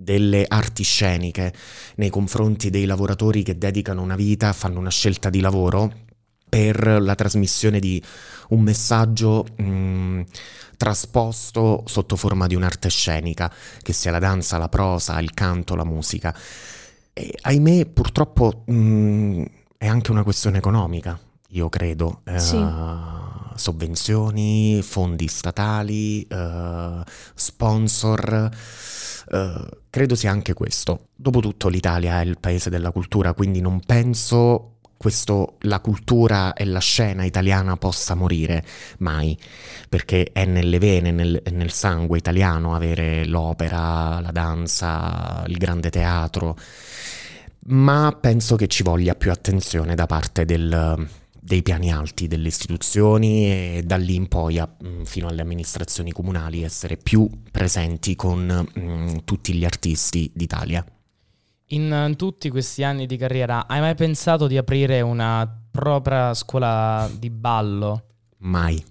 delle 0.00 0.44
arti 0.48 0.82
sceniche, 0.82 1.52
nei 1.96 2.10
confronti 2.10 2.70
dei 2.70 2.86
lavoratori 2.86 3.42
che 3.42 3.58
dedicano 3.58 4.02
una 4.02 4.16
vita, 4.16 4.52
fanno 4.52 4.78
una 4.78 4.90
scelta 4.90 5.30
di 5.30 5.40
lavoro 5.40 6.08
per 6.48 7.00
la 7.00 7.14
trasmissione 7.14 7.78
di 7.78 8.02
un 8.48 8.60
messaggio 8.62 9.46
mh, 9.56 9.62
mm, 9.62 10.20
trasposto 10.76 11.84
sotto 11.86 12.16
forma 12.16 12.46
di 12.46 12.54
un'arte 12.54 12.88
scenica, 12.88 13.52
che 13.82 13.92
sia 13.92 14.10
la 14.10 14.18
danza, 14.18 14.58
la 14.58 14.68
prosa, 14.68 15.20
il 15.20 15.32
canto, 15.32 15.76
la 15.76 15.84
musica. 15.84 16.36
E, 17.12 17.38
ahimè, 17.40 17.86
purtroppo 17.86 18.62
mh, 18.66 18.72
mm, 18.72 19.42
è 19.76 19.86
anche 19.86 20.10
una 20.10 20.24
questione 20.24 20.58
economica, 20.58 21.18
io 21.50 21.68
credo. 21.68 22.22
Sì. 22.36 22.56
Uh, 22.56 23.54
sovvenzioni, 23.54 24.80
fondi 24.82 25.28
statali, 25.28 26.26
uh, 26.30 27.02
sponsor. 27.34 28.50
Uh, 29.30 29.64
credo 29.90 30.16
sia 30.16 30.30
anche 30.30 30.54
questo. 30.54 31.06
Dopotutto 31.14 31.68
l'Italia 31.68 32.20
è 32.20 32.24
il 32.24 32.38
paese 32.40 32.68
della 32.68 32.90
cultura, 32.90 33.32
quindi 33.32 33.60
non 33.60 33.80
penso 33.80 34.78
questo, 34.96 35.56
la 35.60 35.80
cultura 35.80 36.52
e 36.52 36.66
la 36.66 36.78
scena 36.78 37.24
italiana 37.24 37.76
possa 37.76 38.14
morire 38.14 38.62
mai, 38.98 39.38
perché 39.88 40.30
è 40.32 40.44
nelle 40.44 40.78
vene, 40.78 41.10
nel, 41.10 41.40
nel 41.52 41.70
sangue 41.70 42.18
italiano 42.18 42.74
avere 42.74 43.24
l'opera, 43.24 44.20
la 44.20 44.30
danza, 44.30 45.42
il 45.46 45.56
grande 45.56 45.88
teatro, 45.88 46.54
ma 47.68 48.14
penso 48.20 48.56
che 48.56 48.66
ci 48.66 48.82
voglia 48.82 49.14
più 49.14 49.30
attenzione 49.30 49.94
da 49.94 50.04
parte 50.04 50.44
del, 50.44 51.08
dei 51.40 51.62
piani 51.62 51.90
alti 51.90 52.26
delle 52.26 52.48
istituzioni 52.48 53.46
e 53.46 53.82
da 53.84 53.96
lì 53.96 54.14
in 54.14 54.28
poi 54.28 54.58
a, 54.58 54.68
mm, 54.68 55.02
fino 55.04 55.28
alle 55.28 55.40
amministrazioni 55.40 56.12
comunali 56.12 56.62
essere 56.62 56.96
più 56.96 57.28
presenti 57.50 58.14
con 58.14 58.68
mh, 58.74 58.80
mm, 58.80 59.16
tutti 59.24 59.54
gli 59.54 59.64
artisti 59.64 60.30
d'Italia. 60.34 60.84
In 61.72 62.14
tutti 62.16 62.50
questi 62.50 62.82
anni 62.82 63.06
di 63.06 63.16
carriera 63.16 63.66
hai 63.66 63.80
mai 63.80 63.94
pensato 63.94 64.46
di 64.46 64.56
aprire 64.56 65.00
una 65.00 65.48
propria 65.70 66.34
scuola 66.34 67.08
di 67.16 67.30
ballo? 67.30 68.04
Mai. 68.38 68.82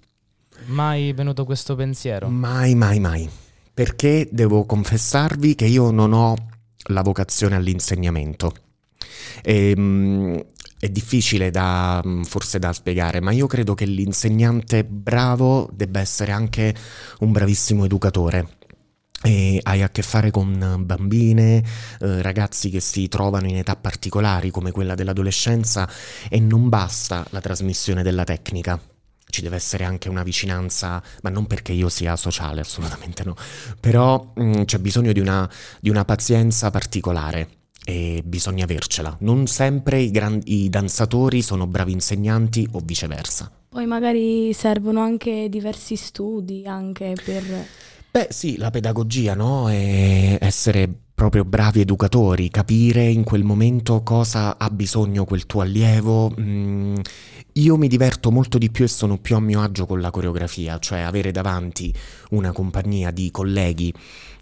Mai 0.66 1.12
venuto 1.12 1.44
questo 1.44 1.74
pensiero? 1.74 2.28
Mai, 2.28 2.74
mai, 2.74 2.98
mai. 2.98 3.28
Perché 3.72 4.28
devo 4.30 4.64
confessarvi 4.64 5.54
che 5.54 5.66
io 5.66 5.90
non 5.90 6.12
ho 6.12 6.34
la 6.88 7.02
vocazione 7.02 7.54
all'insegnamento. 7.54 8.52
E, 9.42 9.76
mh, 9.76 10.44
è 10.80 10.88
difficile 10.88 11.50
da, 11.50 12.02
forse 12.24 12.58
da 12.58 12.72
spiegare, 12.72 13.20
ma 13.20 13.32
io 13.32 13.46
credo 13.46 13.74
che 13.74 13.84
l'insegnante 13.84 14.82
bravo 14.82 15.68
debba 15.74 16.00
essere 16.00 16.32
anche 16.32 16.74
un 17.18 17.32
bravissimo 17.32 17.84
educatore. 17.84 18.56
E 19.22 19.60
hai 19.62 19.82
a 19.82 19.90
che 19.90 20.00
fare 20.00 20.30
con 20.30 20.82
bambine, 20.86 21.62
eh, 22.00 22.22
ragazzi 22.22 22.70
che 22.70 22.80
si 22.80 23.08
trovano 23.08 23.46
in 23.46 23.58
età 23.58 23.76
particolari 23.76 24.50
come 24.50 24.70
quella 24.70 24.94
dell'adolescenza 24.94 25.86
e 26.30 26.40
non 26.40 26.70
basta 26.70 27.26
la 27.28 27.40
trasmissione 27.42 28.02
della 28.02 28.24
tecnica. 28.24 28.80
Ci 29.26 29.42
deve 29.42 29.56
essere 29.56 29.84
anche 29.84 30.08
una 30.08 30.22
vicinanza, 30.22 31.02
ma 31.20 31.28
non 31.28 31.46
perché 31.46 31.72
io 31.72 31.90
sia 31.90 32.16
sociale, 32.16 32.62
assolutamente 32.62 33.22
no, 33.22 33.36
però 33.78 34.32
mh, 34.34 34.42
mm, 34.42 34.62
c'è 34.62 34.78
bisogno 34.78 35.12
di 35.12 35.20
una, 35.20 35.48
di 35.78 35.90
una 35.90 36.06
pazienza 36.06 36.70
particolare 36.70 37.59
e 37.84 38.22
bisogna 38.24 38.64
avercela. 38.64 39.16
Non 39.20 39.46
sempre 39.46 40.00
i, 40.00 40.10
gran- 40.10 40.40
i 40.44 40.68
danzatori 40.68 41.42
sono 41.42 41.66
bravi 41.66 41.92
insegnanti 41.92 42.68
o 42.72 42.80
viceversa. 42.84 43.50
Poi 43.68 43.86
magari 43.86 44.52
servono 44.52 45.00
anche 45.00 45.48
diversi 45.48 45.96
studi 45.96 46.66
anche 46.66 47.14
per 47.24 47.44
Beh 48.12 48.26
sì, 48.30 48.56
la 48.56 48.70
pedagogia, 48.70 49.34
no? 49.34 49.70
È 49.70 50.36
essere 50.40 50.92
proprio 51.14 51.44
bravi 51.44 51.80
educatori, 51.80 52.48
capire 52.48 53.04
in 53.04 53.22
quel 53.22 53.44
momento 53.44 54.02
cosa 54.02 54.58
ha 54.58 54.68
bisogno 54.70 55.24
quel 55.24 55.46
tuo 55.46 55.60
allievo. 55.60 56.34
Mm, 56.40 56.96
io 57.60 57.76
mi 57.76 57.88
diverto 57.88 58.30
molto 58.30 58.56
di 58.56 58.70
più 58.70 58.84
e 58.84 58.88
sono 58.88 59.18
più 59.18 59.36
a 59.36 59.40
mio 59.40 59.60
agio 59.60 59.84
con 59.84 60.00
la 60.00 60.10
coreografia, 60.10 60.78
cioè 60.78 61.00
avere 61.00 61.30
davanti 61.30 61.92
una 62.30 62.52
compagnia 62.52 63.10
di 63.10 63.30
colleghi, 63.30 63.92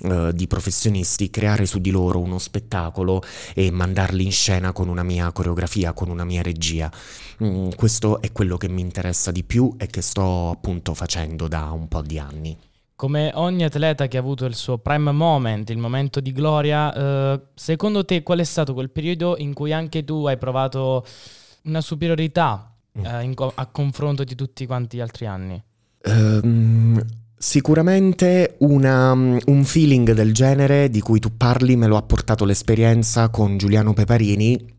eh, 0.03 0.31
di 0.33 0.47
professionisti, 0.47 1.29
creare 1.29 1.67
su 1.67 1.81
di 1.81 1.91
loro 1.91 2.21
uno 2.21 2.39
spettacolo 2.39 3.21
e 3.55 3.73
mandarli 3.73 4.25
in 4.25 4.31
scena 4.31 4.73
con 4.73 4.89
una 4.89 5.03
mia 5.03 5.33
coreografia, 5.33 5.93
con 5.93 6.11
una 6.11 6.25
mia 6.25 6.43
regia. 6.43 6.91
Mm, 7.43 7.71
questo 7.77 8.23
è 8.23 8.31
quello 8.31 8.57
che 8.57 8.69
mi 8.69 8.83
interessa 8.83 9.33
di 9.33 9.43
più 9.43 9.75
e 9.79 9.89
che 9.89 10.01
sto 10.01 10.51
appunto 10.51 10.95
facendo 10.95 11.49
da 11.49 11.71
un 11.73 11.89
po' 11.89 12.03
di 12.03 12.21
anni. 12.21 12.57
Come 12.95 13.33
ogni 13.35 13.65
atleta 13.65 14.07
che 14.07 14.17
ha 14.17 14.21
avuto 14.21 14.45
il 14.45 14.55
suo 14.55 14.79
prime 14.79 15.13
moment, 15.13 15.71
il 15.71 15.79
momento 15.79 16.21
di 16.21 16.33
gloria, 16.33 16.93
eh, 16.95 17.41
secondo 17.55 18.05
te 18.05 18.23
qual 18.23 18.39
è 18.39 18.45
stato 18.45 18.75
quel 18.75 18.91
periodo 18.91 19.37
in 19.39 19.55
cui 19.55 19.73
anche 19.73 20.05
tu 20.05 20.27
hai 20.27 20.37
provato 20.37 21.05
una 21.63 21.81
superiorità 21.81 22.73
mm. 22.99 23.05
eh, 23.05 23.35
co- 23.35 23.53
a 23.55 23.67
confronto 23.67 24.25
di 24.25 24.35
tutti 24.35 24.67
quanti 24.67 24.97
gli 24.97 25.01
altri 25.01 25.27
anni? 25.27 25.63
Um, 26.05 27.01
sicuramente 27.37 28.57
una, 28.59 29.13
un 29.13 29.65
feeling 29.65 30.13
del 30.13 30.33
genere 30.33 30.89
di 30.91 31.01
cui 31.01 31.19
tu 31.19 31.37
parli 31.37 31.77
me 31.77 31.87
lo 31.87 31.97
ha 31.97 32.03
portato 32.03 32.45
l'esperienza 32.45 33.29
con 33.29 33.57
Giuliano 33.57 33.93
Peparini 33.93 34.77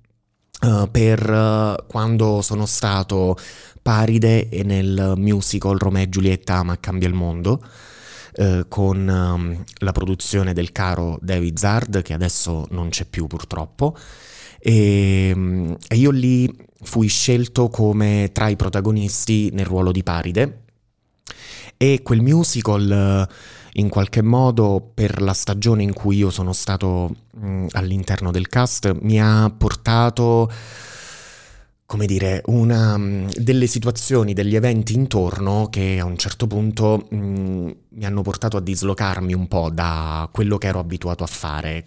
Uh, 0.61 0.91
per 0.91 1.29
uh, 1.29 1.85
quando 1.87 2.41
sono 2.41 2.65
stato 2.65 3.37
Paride 3.81 4.49
nel 4.65 5.13
musical 5.15 5.77
Romeo 5.77 6.03
e 6.03 6.09
Giulietta 6.09 6.63
ma 6.63 6.77
cambia 6.81 7.07
il 7.07 7.13
mondo 7.13 7.61
eh, 8.39 8.65
con 8.67 9.07
um, 9.07 9.63
la 9.79 9.91
produzione 9.91 10.53
del 10.53 10.71
caro 10.71 11.17
David 11.21 11.57
Zard, 11.57 12.01
che 12.01 12.13
adesso 12.13 12.67
non 12.69 12.89
c'è 12.89 13.05
più 13.05 13.27
purtroppo. 13.27 13.97
E, 14.59 15.75
e 15.87 15.95
io 15.95 16.11
lì 16.11 16.67
fui 16.81 17.07
scelto 17.07 17.69
come 17.69 18.29
tra 18.33 18.47
i 18.47 18.55
protagonisti 18.55 19.49
nel 19.53 19.65
ruolo 19.65 19.91
di 19.91 20.03
Paride. 20.03 20.63
E 21.77 22.01
quel 22.03 22.21
musical, 22.21 23.27
in 23.73 23.89
qualche 23.89 24.21
modo, 24.21 24.91
per 24.93 25.21
la 25.21 25.33
stagione 25.33 25.83
in 25.83 25.93
cui 25.93 26.17
io 26.17 26.29
sono 26.29 26.53
stato 26.53 27.15
mh, 27.31 27.47
mm, 27.47 27.67
all'interno 27.71 28.31
del 28.31 28.47
cast, 28.47 28.97
mi 29.01 29.21
ha 29.21 29.53
portato 29.55 30.51
come 31.89 32.05
dire, 32.05 32.43
una, 32.45 32.95
mm, 32.99 33.29
delle 33.37 33.65
situazioni, 33.65 34.33
degli 34.33 34.55
eventi 34.55 34.93
intorno 34.93 35.69
che 35.71 35.97
a 35.99 36.05
un 36.05 36.17
certo 36.17 36.45
punto 36.45 37.07
mh, 37.09 37.15
mm, 37.15 37.69
mi 37.89 38.05
hanno 38.05 38.21
portato 38.21 38.57
a 38.57 38.61
dislocarmi 38.61 39.33
un 39.33 39.47
po' 39.47 39.71
da 39.71 40.29
quello 40.31 40.59
che 40.59 40.67
ero 40.67 40.77
abituato 40.77 41.23
a 41.23 41.27
fare. 41.27 41.85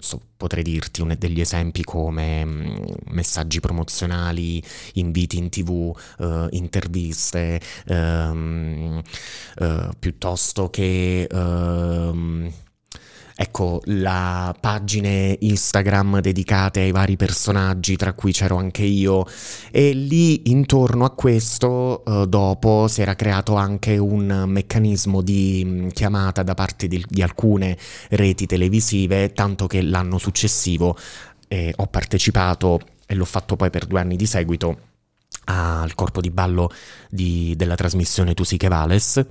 So, 0.00 0.20
potrei 0.36 0.62
dirti 0.62 1.00
un, 1.00 1.14
degli 1.18 1.40
esempi 1.40 1.82
come 1.82 2.44
mm, 2.44 2.84
messaggi 3.08 3.60
promozionali, 3.60 4.62
inviti 4.94 5.38
in 5.38 5.48
tv, 5.48 5.96
uh, 6.18 6.46
interviste, 6.50 7.60
uh, 7.86 7.94
uh, 7.94 9.90
piuttosto 9.98 10.70
che 10.70 11.24
ehm, 11.24 12.52
ecco, 13.38 13.80
la 13.84 14.56
pagine 14.58 15.36
Instagram 15.40 16.20
dedicate 16.20 16.80
ai 16.80 16.90
vari 16.90 17.16
personaggi, 17.16 17.96
tra 17.96 18.14
cui 18.14 18.32
c'ero 18.32 18.56
anche 18.56 18.82
io, 18.82 19.26
e 19.70 19.92
lì 19.92 20.50
intorno 20.50 21.04
a 21.04 21.10
questo, 21.10 22.02
eh, 22.04 22.26
dopo, 22.26 22.88
si 22.88 23.02
era 23.02 23.14
creato 23.14 23.54
anche 23.54 23.98
un 23.98 24.44
meccanismo 24.46 25.20
di 25.20 25.62
mm, 25.66 25.88
chiamata 25.88 26.42
da 26.42 26.54
parte 26.54 26.88
di, 26.88 27.04
di 27.06 27.22
alcune 27.22 27.76
reti 28.08 28.46
televisive, 28.46 29.32
tanto 29.32 29.66
che 29.66 29.82
l'anno 29.82 30.16
successivo 30.16 30.96
eh, 31.48 31.72
ho 31.76 31.86
partecipato 31.86 32.80
e 33.06 33.14
l'ho 33.14 33.24
fatto 33.24 33.54
poi 33.56 33.70
per 33.70 33.84
due 33.86 34.00
anni 34.00 34.16
di 34.16 34.26
seguito 34.26 34.94
al 35.48 35.94
corpo 35.94 36.20
di 36.20 36.30
ballo 36.30 36.70
di, 37.08 37.54
della 37.56 37.76
trasmissione 37.76 38.34
Tu 38.34 38.42
sì 38.44 38.56
che 38.56 38.68
vales, 38.68 39.24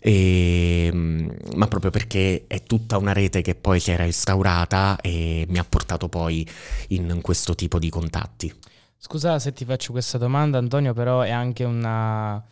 e, 0.00 0.90
mm, 0.92 1.28
ma 1.54 1.66
proprio 1.66 1.90
perché 1.90 2.44
è 2.46 2.62
tutta 2.62 2.98
una 2.98 3.12
rete 3.12 3.42
che 3.42 3.54
poi 3.54 3.80
si 3.80 3.90
era 3.90 4.04
instaurata 4.04 4.98
e 5.00 5.46
mi 5.48 5.58
ha 5.58 5.64
portato 5.64 6.08
poi 6.08 6.46
in 6.88 7.20
questo 7.22 7.54
tipo 7.54 7.78
di 7.78 7.88
contatti. 7.88 8.52
Scusa 8.98 9.38
se 9.38 9.52
ti 9.52 9.64
faccio 9.64 9.92
questa 9.92 10.18
domanda 10.18 10.58
Antonio, 10.58 10.92
però 10.92 11.20
è 11.20 11.30
anche 11.30 11.64
una... 11.64 12.42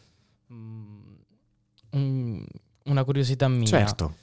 Mm, 0.52 1.14
un- 1.90 2.46
una 2.84 3.04
curiosità 3.04 3.48
mia. 3.48 3.96
Certo, 3.96 4.14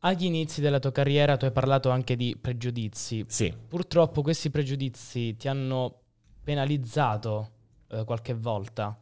Agli 0.00 0.24
inizi 0.24 0.60
della 0.60 0.78
tua 0.78 0.92
carriera 0.92 1.36
tu 1.36 1.44
hai 1.44 1.52
parlato 1.52 1.90
anche 1.90 2.16
di 2.16 2.36
pregiudizi. 2.40 3.26
sì. 3.26 3.52
Purtroppo 3.68 4.22
questi 4.22 4.50
pregiudizi 4.50 5.36
ti 5.36 5.48
hanno 5.48 6.00
penalizzato 6.42 7.50
eh, 7.90 8.04
qualche 8.04 8.34
volta 8.34 8.96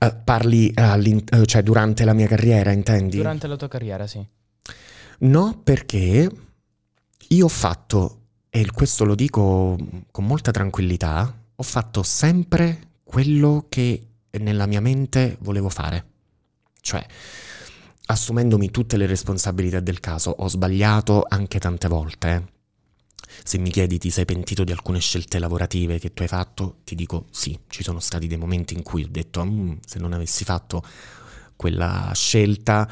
Eh, 0.00 0.14
parli 0.14 0.70
all'in- 0.74 1.24
eh, 1.30 1.44
cioè 1.46 1.62
durante 1.62 2.04
la 2.04 2.12
mia 2.12 2.28
carriera, 2.28 2.70
intendi? 2.70 3.16
durante 3.16 3.46
la 3.48 3.56
tua 3.56 3.66
carriera, 3.68 4.06
sì. 4.06 4.24
No, 5.20 5.60
perché 5.64 6.30
io 7.28 7.44
ho 7.44 7.48
fatto, 7.48 8.20
e 8.48 8.70
questo 8.70 9.04
lo 9.04 9.16
dico 9.16 9.76
con 10.12 10.24
molta 10.24 10.52
tranquillità, 10.52 11.34
ho 11.56 11.62
fatto 11.64 12.04
sempre 12.04 12.78
quello 13.02 13.66
che 13.68 14.06
nella 14.38 14.66
mia 14.66 14.80
mente 14.80 15.36
volevo 15.40 15.68
fare. 15.68 16.04
Cioè, 16.80 17.04
assumendomi 18.06 18.70
tutte 18.70 18.96
le 18.96 19.06
responsabilità 19.06 19.80
del 19.80 19.98
caso, 19.98 20.30
ho 20.30 20.48
sbagliato 20.48 21.24
anche 21.28 21.58
tante 21.58 21.88
volte. 21.88 22.46
Se 23.44 23.58
mi 23.58 23.70
chiedi 23.70 23.98
ti 23.98 24.10
sei 24.10 24.24
pentito 24.24 24.64
di 24.64 24.72
alcune 24.72 25.00
scelte 25.00 25.38
lavorative 25.38 25.98
che 25.98 26.12
tu 26.12 26.22
hai 26.22 26.28
fatto, 26.28 26.78
ti 26.84 26.94
dico 26.94 27.26
sì, 27.30 27.58
ci 27.68 27.82
sono 27.82 28.00
stati 28.00 28.26
dei 28.26 28.38
momenti 28.38 28.74
in 28.74 28.82
cui 28.82 29.04
ho 29.04 29.08
detto 29.10 29.44
"Mm, 29.44 29.72
se 29.84 29.98
non 29.98 30.12
avessi 30.12 30.44
fatto 30.44 30.82
quella 31.56 32.10
scelta, 32.14 32.88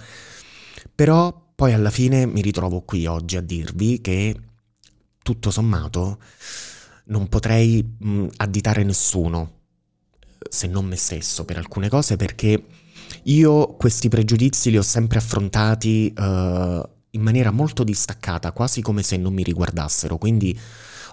però 0.94 1.44
poi 1.54 1.72
alla 1.72 1.90
fine 1.90 2.26
mi 2.26 2.40
ritrovo 2.42 2.82
qui 2.82 3.06
oggi 3.06 3.36
a 3.36 3.40
dirvi 3.40 4.00
che 4.00 4.36
tutto 5.22 5.50
sommato 5.50 6.18
non 7.06 7.28
potrei 7.28 7.82
mh, 7.98 8.26
additare 8.36 8.82
nessuno 8.84 9.52
se 10.48 10.66
non 10.66 10.84
me 10.86 10.96
stesso 10.96 11.44
per 11.44 11.56
alcune 11.58 11.88
cose 11.88 12.16
perché 12.16 12.64
io 13.24 13.74
questi 13.76 14.08
pregiudizi 14.08 14.70
li 14.70 14.78
ho 14.78 14.82
sempre 14.82 15.18
affrontati 15.18 16.12
eh, 16.12 16.88
in 17.16 17.22
maniera 17.22 17.50
molto 17.50 17.82
distaccata, 17.82 18.52
quasi 18.52 18.82
come 18.82 19.02
se 19.02 19.16
non 19.16 19.34
mi 19.34 19.42
riguardassero, 19.42 20.18
quindi 20.18 20.56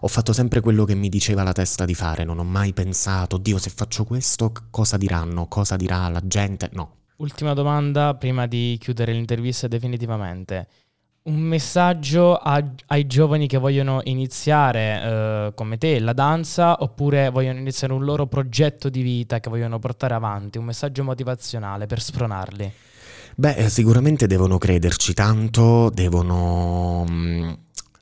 ho 0.02 0.08
fatto 0.08 0.34
sempre 0.34 0.60
quello 0.60 0.84
che 0.84 0.96
mi 0.96 1.08
diceva 1.08 1.44
la 1.44 1.54
testa 1.54 1.86
di 1.86 1.96
fare, 1.96 2.26
non 2.26 2.38
ho 2.38 2.44
mai 2.44 2.74
pensato, 2.74 3.38
Dio 3.38 3.58
se 3.58 3.70
faccio 3.70 4.04
questo 4.04 4.52
cosa 4.70 4.98
diranno, 4.98 5.48
cosa 5.48 5.78
dirà 5.78 6.10
la 6.10 6.22
gente, 6.24 6.70
no. 6.74 6.98
Ultima 7.18 7.54
domanda 7.54 8.14
prima 8.16 8.46
di 8.46 8.78
chiudere 8.80 9.14
l'intervista 9.14 9.68
definitivamente. 9.68 10.68
Un 11.24 11.40
messaggio 11.40 12.36
a- 12.36 12.62
ai 12.88 13.08
giovani 13.08 13.48
che 13.48 13.58
vogliono 13.58 14.02
iniziare 14.04 15.02
eh, 15.02 15.52
come 15.56 15.78
te 15.78 16.00
la 16.00 16.12
danza 16.12 16.82
oppure 16.82 17.30
vogliono 17.30 17.60
iniziare 17.60 17.94
un 17.94 18.04
loro 18.04 18.28
progetto 18.28 18.90
di 18.90 19.02
vita 19.02 19.40
che 19.40 19.50
vogliono 19.50 19.80
portare 19.80 20.16
avanti, 20.16 20.58
un 20.58 20.66
messaggio 20.66 21.06
motivazionale 21.06 21.86
per 21.86 22.02
spronarli. 22.02 22.74
Beh, 23.36 23.56
eh, 23.56 23.70
sicuramente 23.70 24.28
devono 24.28 24.58
crederci 24.58 25.14
tanto, 25.14 25.90
devono 25.90 27.04
mm, 27.10 27.52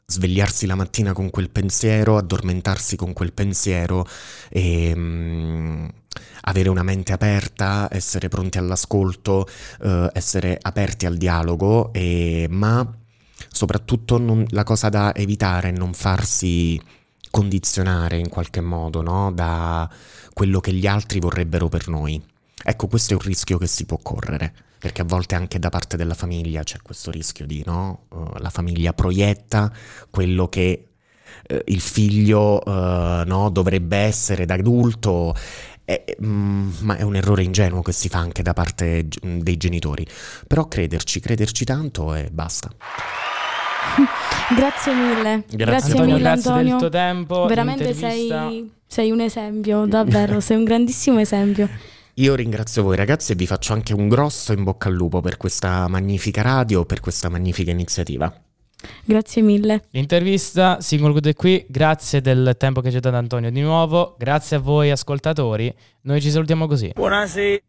svegliarsi 0.06 0.66
la 0.66 0.76
mattina 0.76 1.14
con 1.14 1.30
quel 1.30 1.50
pensiero, 1.50 2.18
addormentarsi 2.18 2.96
con 2.98 3.14
quel 3.14 3.32
pensiero 3.32 4.06
e 4.50 4.94
mm, 4.94 5.86
avere 6.42 6.70
una 6.70 6.84
mente 6.84 7.14
aperta, 7.14 7.88
essere 7.92 8.28
pronti 8.28 8.58
all'ascolto, 8.58 9.48
eh, 9.82 10.10
essere 10.14 10.58
aperti 10.62 11.06
al 11.06 11.16
dialogo, 11.18 11.94
e- 11.94 12.48
ma 12.50 12.86
soprattutto 13.50 14.18
non- 14.18 14.46
la 14.50 14.64
cosa 14.64 14.90
da 14.90 15.14
evitare 15.16 15.70
è 15.70 15.72
non 15.72 15.94
farsi 15.94 16.80
condizionare 17.30 18.18
in 18.18 18.30
qualche 18.30 18.62
modo 18.62 19.02
no? 19.02 19.32
da 19.32 19.90
quello 20.34 20.60
che 20.60 20.74
gli 20.74 20.88
altri 20.88 21.20
vorrebbero 21.20 21.70
per 21.70 21.88
noi. 21.88 22.22
Ecco, 22.64 22.88
questo 22.88 23.14
è 23.14 23.16
un 23.16 23.22
rischio 23.24 23.58
che 23.58 23.68
si 23.68 23.86
può 23.86 23.98
correre, 24.02 24.54
perché 24.82 25.04
a 25.04 25.06
volte 25.06 25.36
anche 25.36 25.60
da 25.60 25.70
parte 25.70 25.96
della 25.96 26.16
famiglia 26.16 26.64
c'è 26.64 26.80
questo 26.82 27.12
rischio 27.12 27.46
di, 27.46 27.62
no? 27.64 28.08
Uh, 28.10 28.32
la 28.40 28.50
famiglia 28.50 28.94
proietta 28.94 29.72
quello 30.10 30.48
che 30.48 30.88
eh, 31.48 31.62
il 31.68 31.80
figlio 31.80 32.64
eh, 32.66 33.24
no, 33.28 33.50
dovrebbe 33.52 33.98
essere 33.98 34.46
da 34.46 34.56
adulto, 34.56 35.36
eh, 35.86 36.18
mm, 36.24 36.70
ma 36.80 36.98
è 36.98 37.04
un 37.04 37.16
errore 37.16 37.44
ingenuo 37.44 37.84
che 37.84 37.92
si 37.92 38.10
fa 38.10 38.18
anche 38.18 38.42
da 38.42 38.54
parte 38.54 39.08
dei 39.22 39.58
genitori. 39.58 40.04
Però 40.48 40.68
crederci, 40.68 41.20
crederci 41.20 41.64
tanto 41.64 42.16
e 42.16 42.30
basta. 42.32 42.70
Grazie 44.56 44.94
mille. 44.96 45.44
Grazie 45.48 45.58
Grazie. 45.58 45.92
Antonio, 45.92 46.16
mille 46.16 46.30
grazie 46.30 46.50
Antonio. 46.50 46.72
del 46.72 46.80
tuo 46.80 46.90
tempo. 46.90 47.46
Veramente 47.46 47.94
sei, 47.94 48.72
sei 48.88 49.12
un 49.12 49.22
esempio, 49.22 49.86
davvero, 49.86 50.40
sei 50.40 50.58
un 50.58 50.64
grandissimo 50.64 51.20
esempio. 51.20 51.70
Io 52.16 52.36
ringrazio 52.36 52.84
voi 52.84 52.96
ragazzi 52.96 53.32
e 53.32 53.36
vi 53.36 53.48
faccio 53.48 53.74
anche 53.74 53.94
un 53.94 54.10
grosso 54.10 54.52
in 54.52 54.64
bocca 54.64 54.90
al 54.90 54.94
lupo 54.94 55.22
per 55.22 55.38
questa 55.38 55.88
magnifica 55.88 56.42
radio, 56.42 56.84
per 56.86 57.00
questa 57.00 57.30
magnifica 57.30 57.72
iniziativa. 57.72 58.34
Grazie 59.06 59.42
mille. 59.42 59.84
L'intervista 59.92 60.82
si 60.82 60.98
conclude 60.98 61.34
qui, 61.34 61.66
grazie 61.70 62.20
del 62.20 62.56
tempo 62.58 62.82
che 62.82 62.92
ci 62.92 62.98
ha 62.98 63.00
dato 63.00 63.16
Antonio 63.16 63.52
di 63.52 63.62
nuovo, 63.62 64.16
grazie 64.18 64.58
a 64.58 64.60
voi 64.60 64.92
ascoltatori, 64.92 65.74
noi 66.02 66.20
ci 66.20 66.32
salutiamo 66.32 66.68
così. 66.68 66.92
Buonasera. 66.94 67.60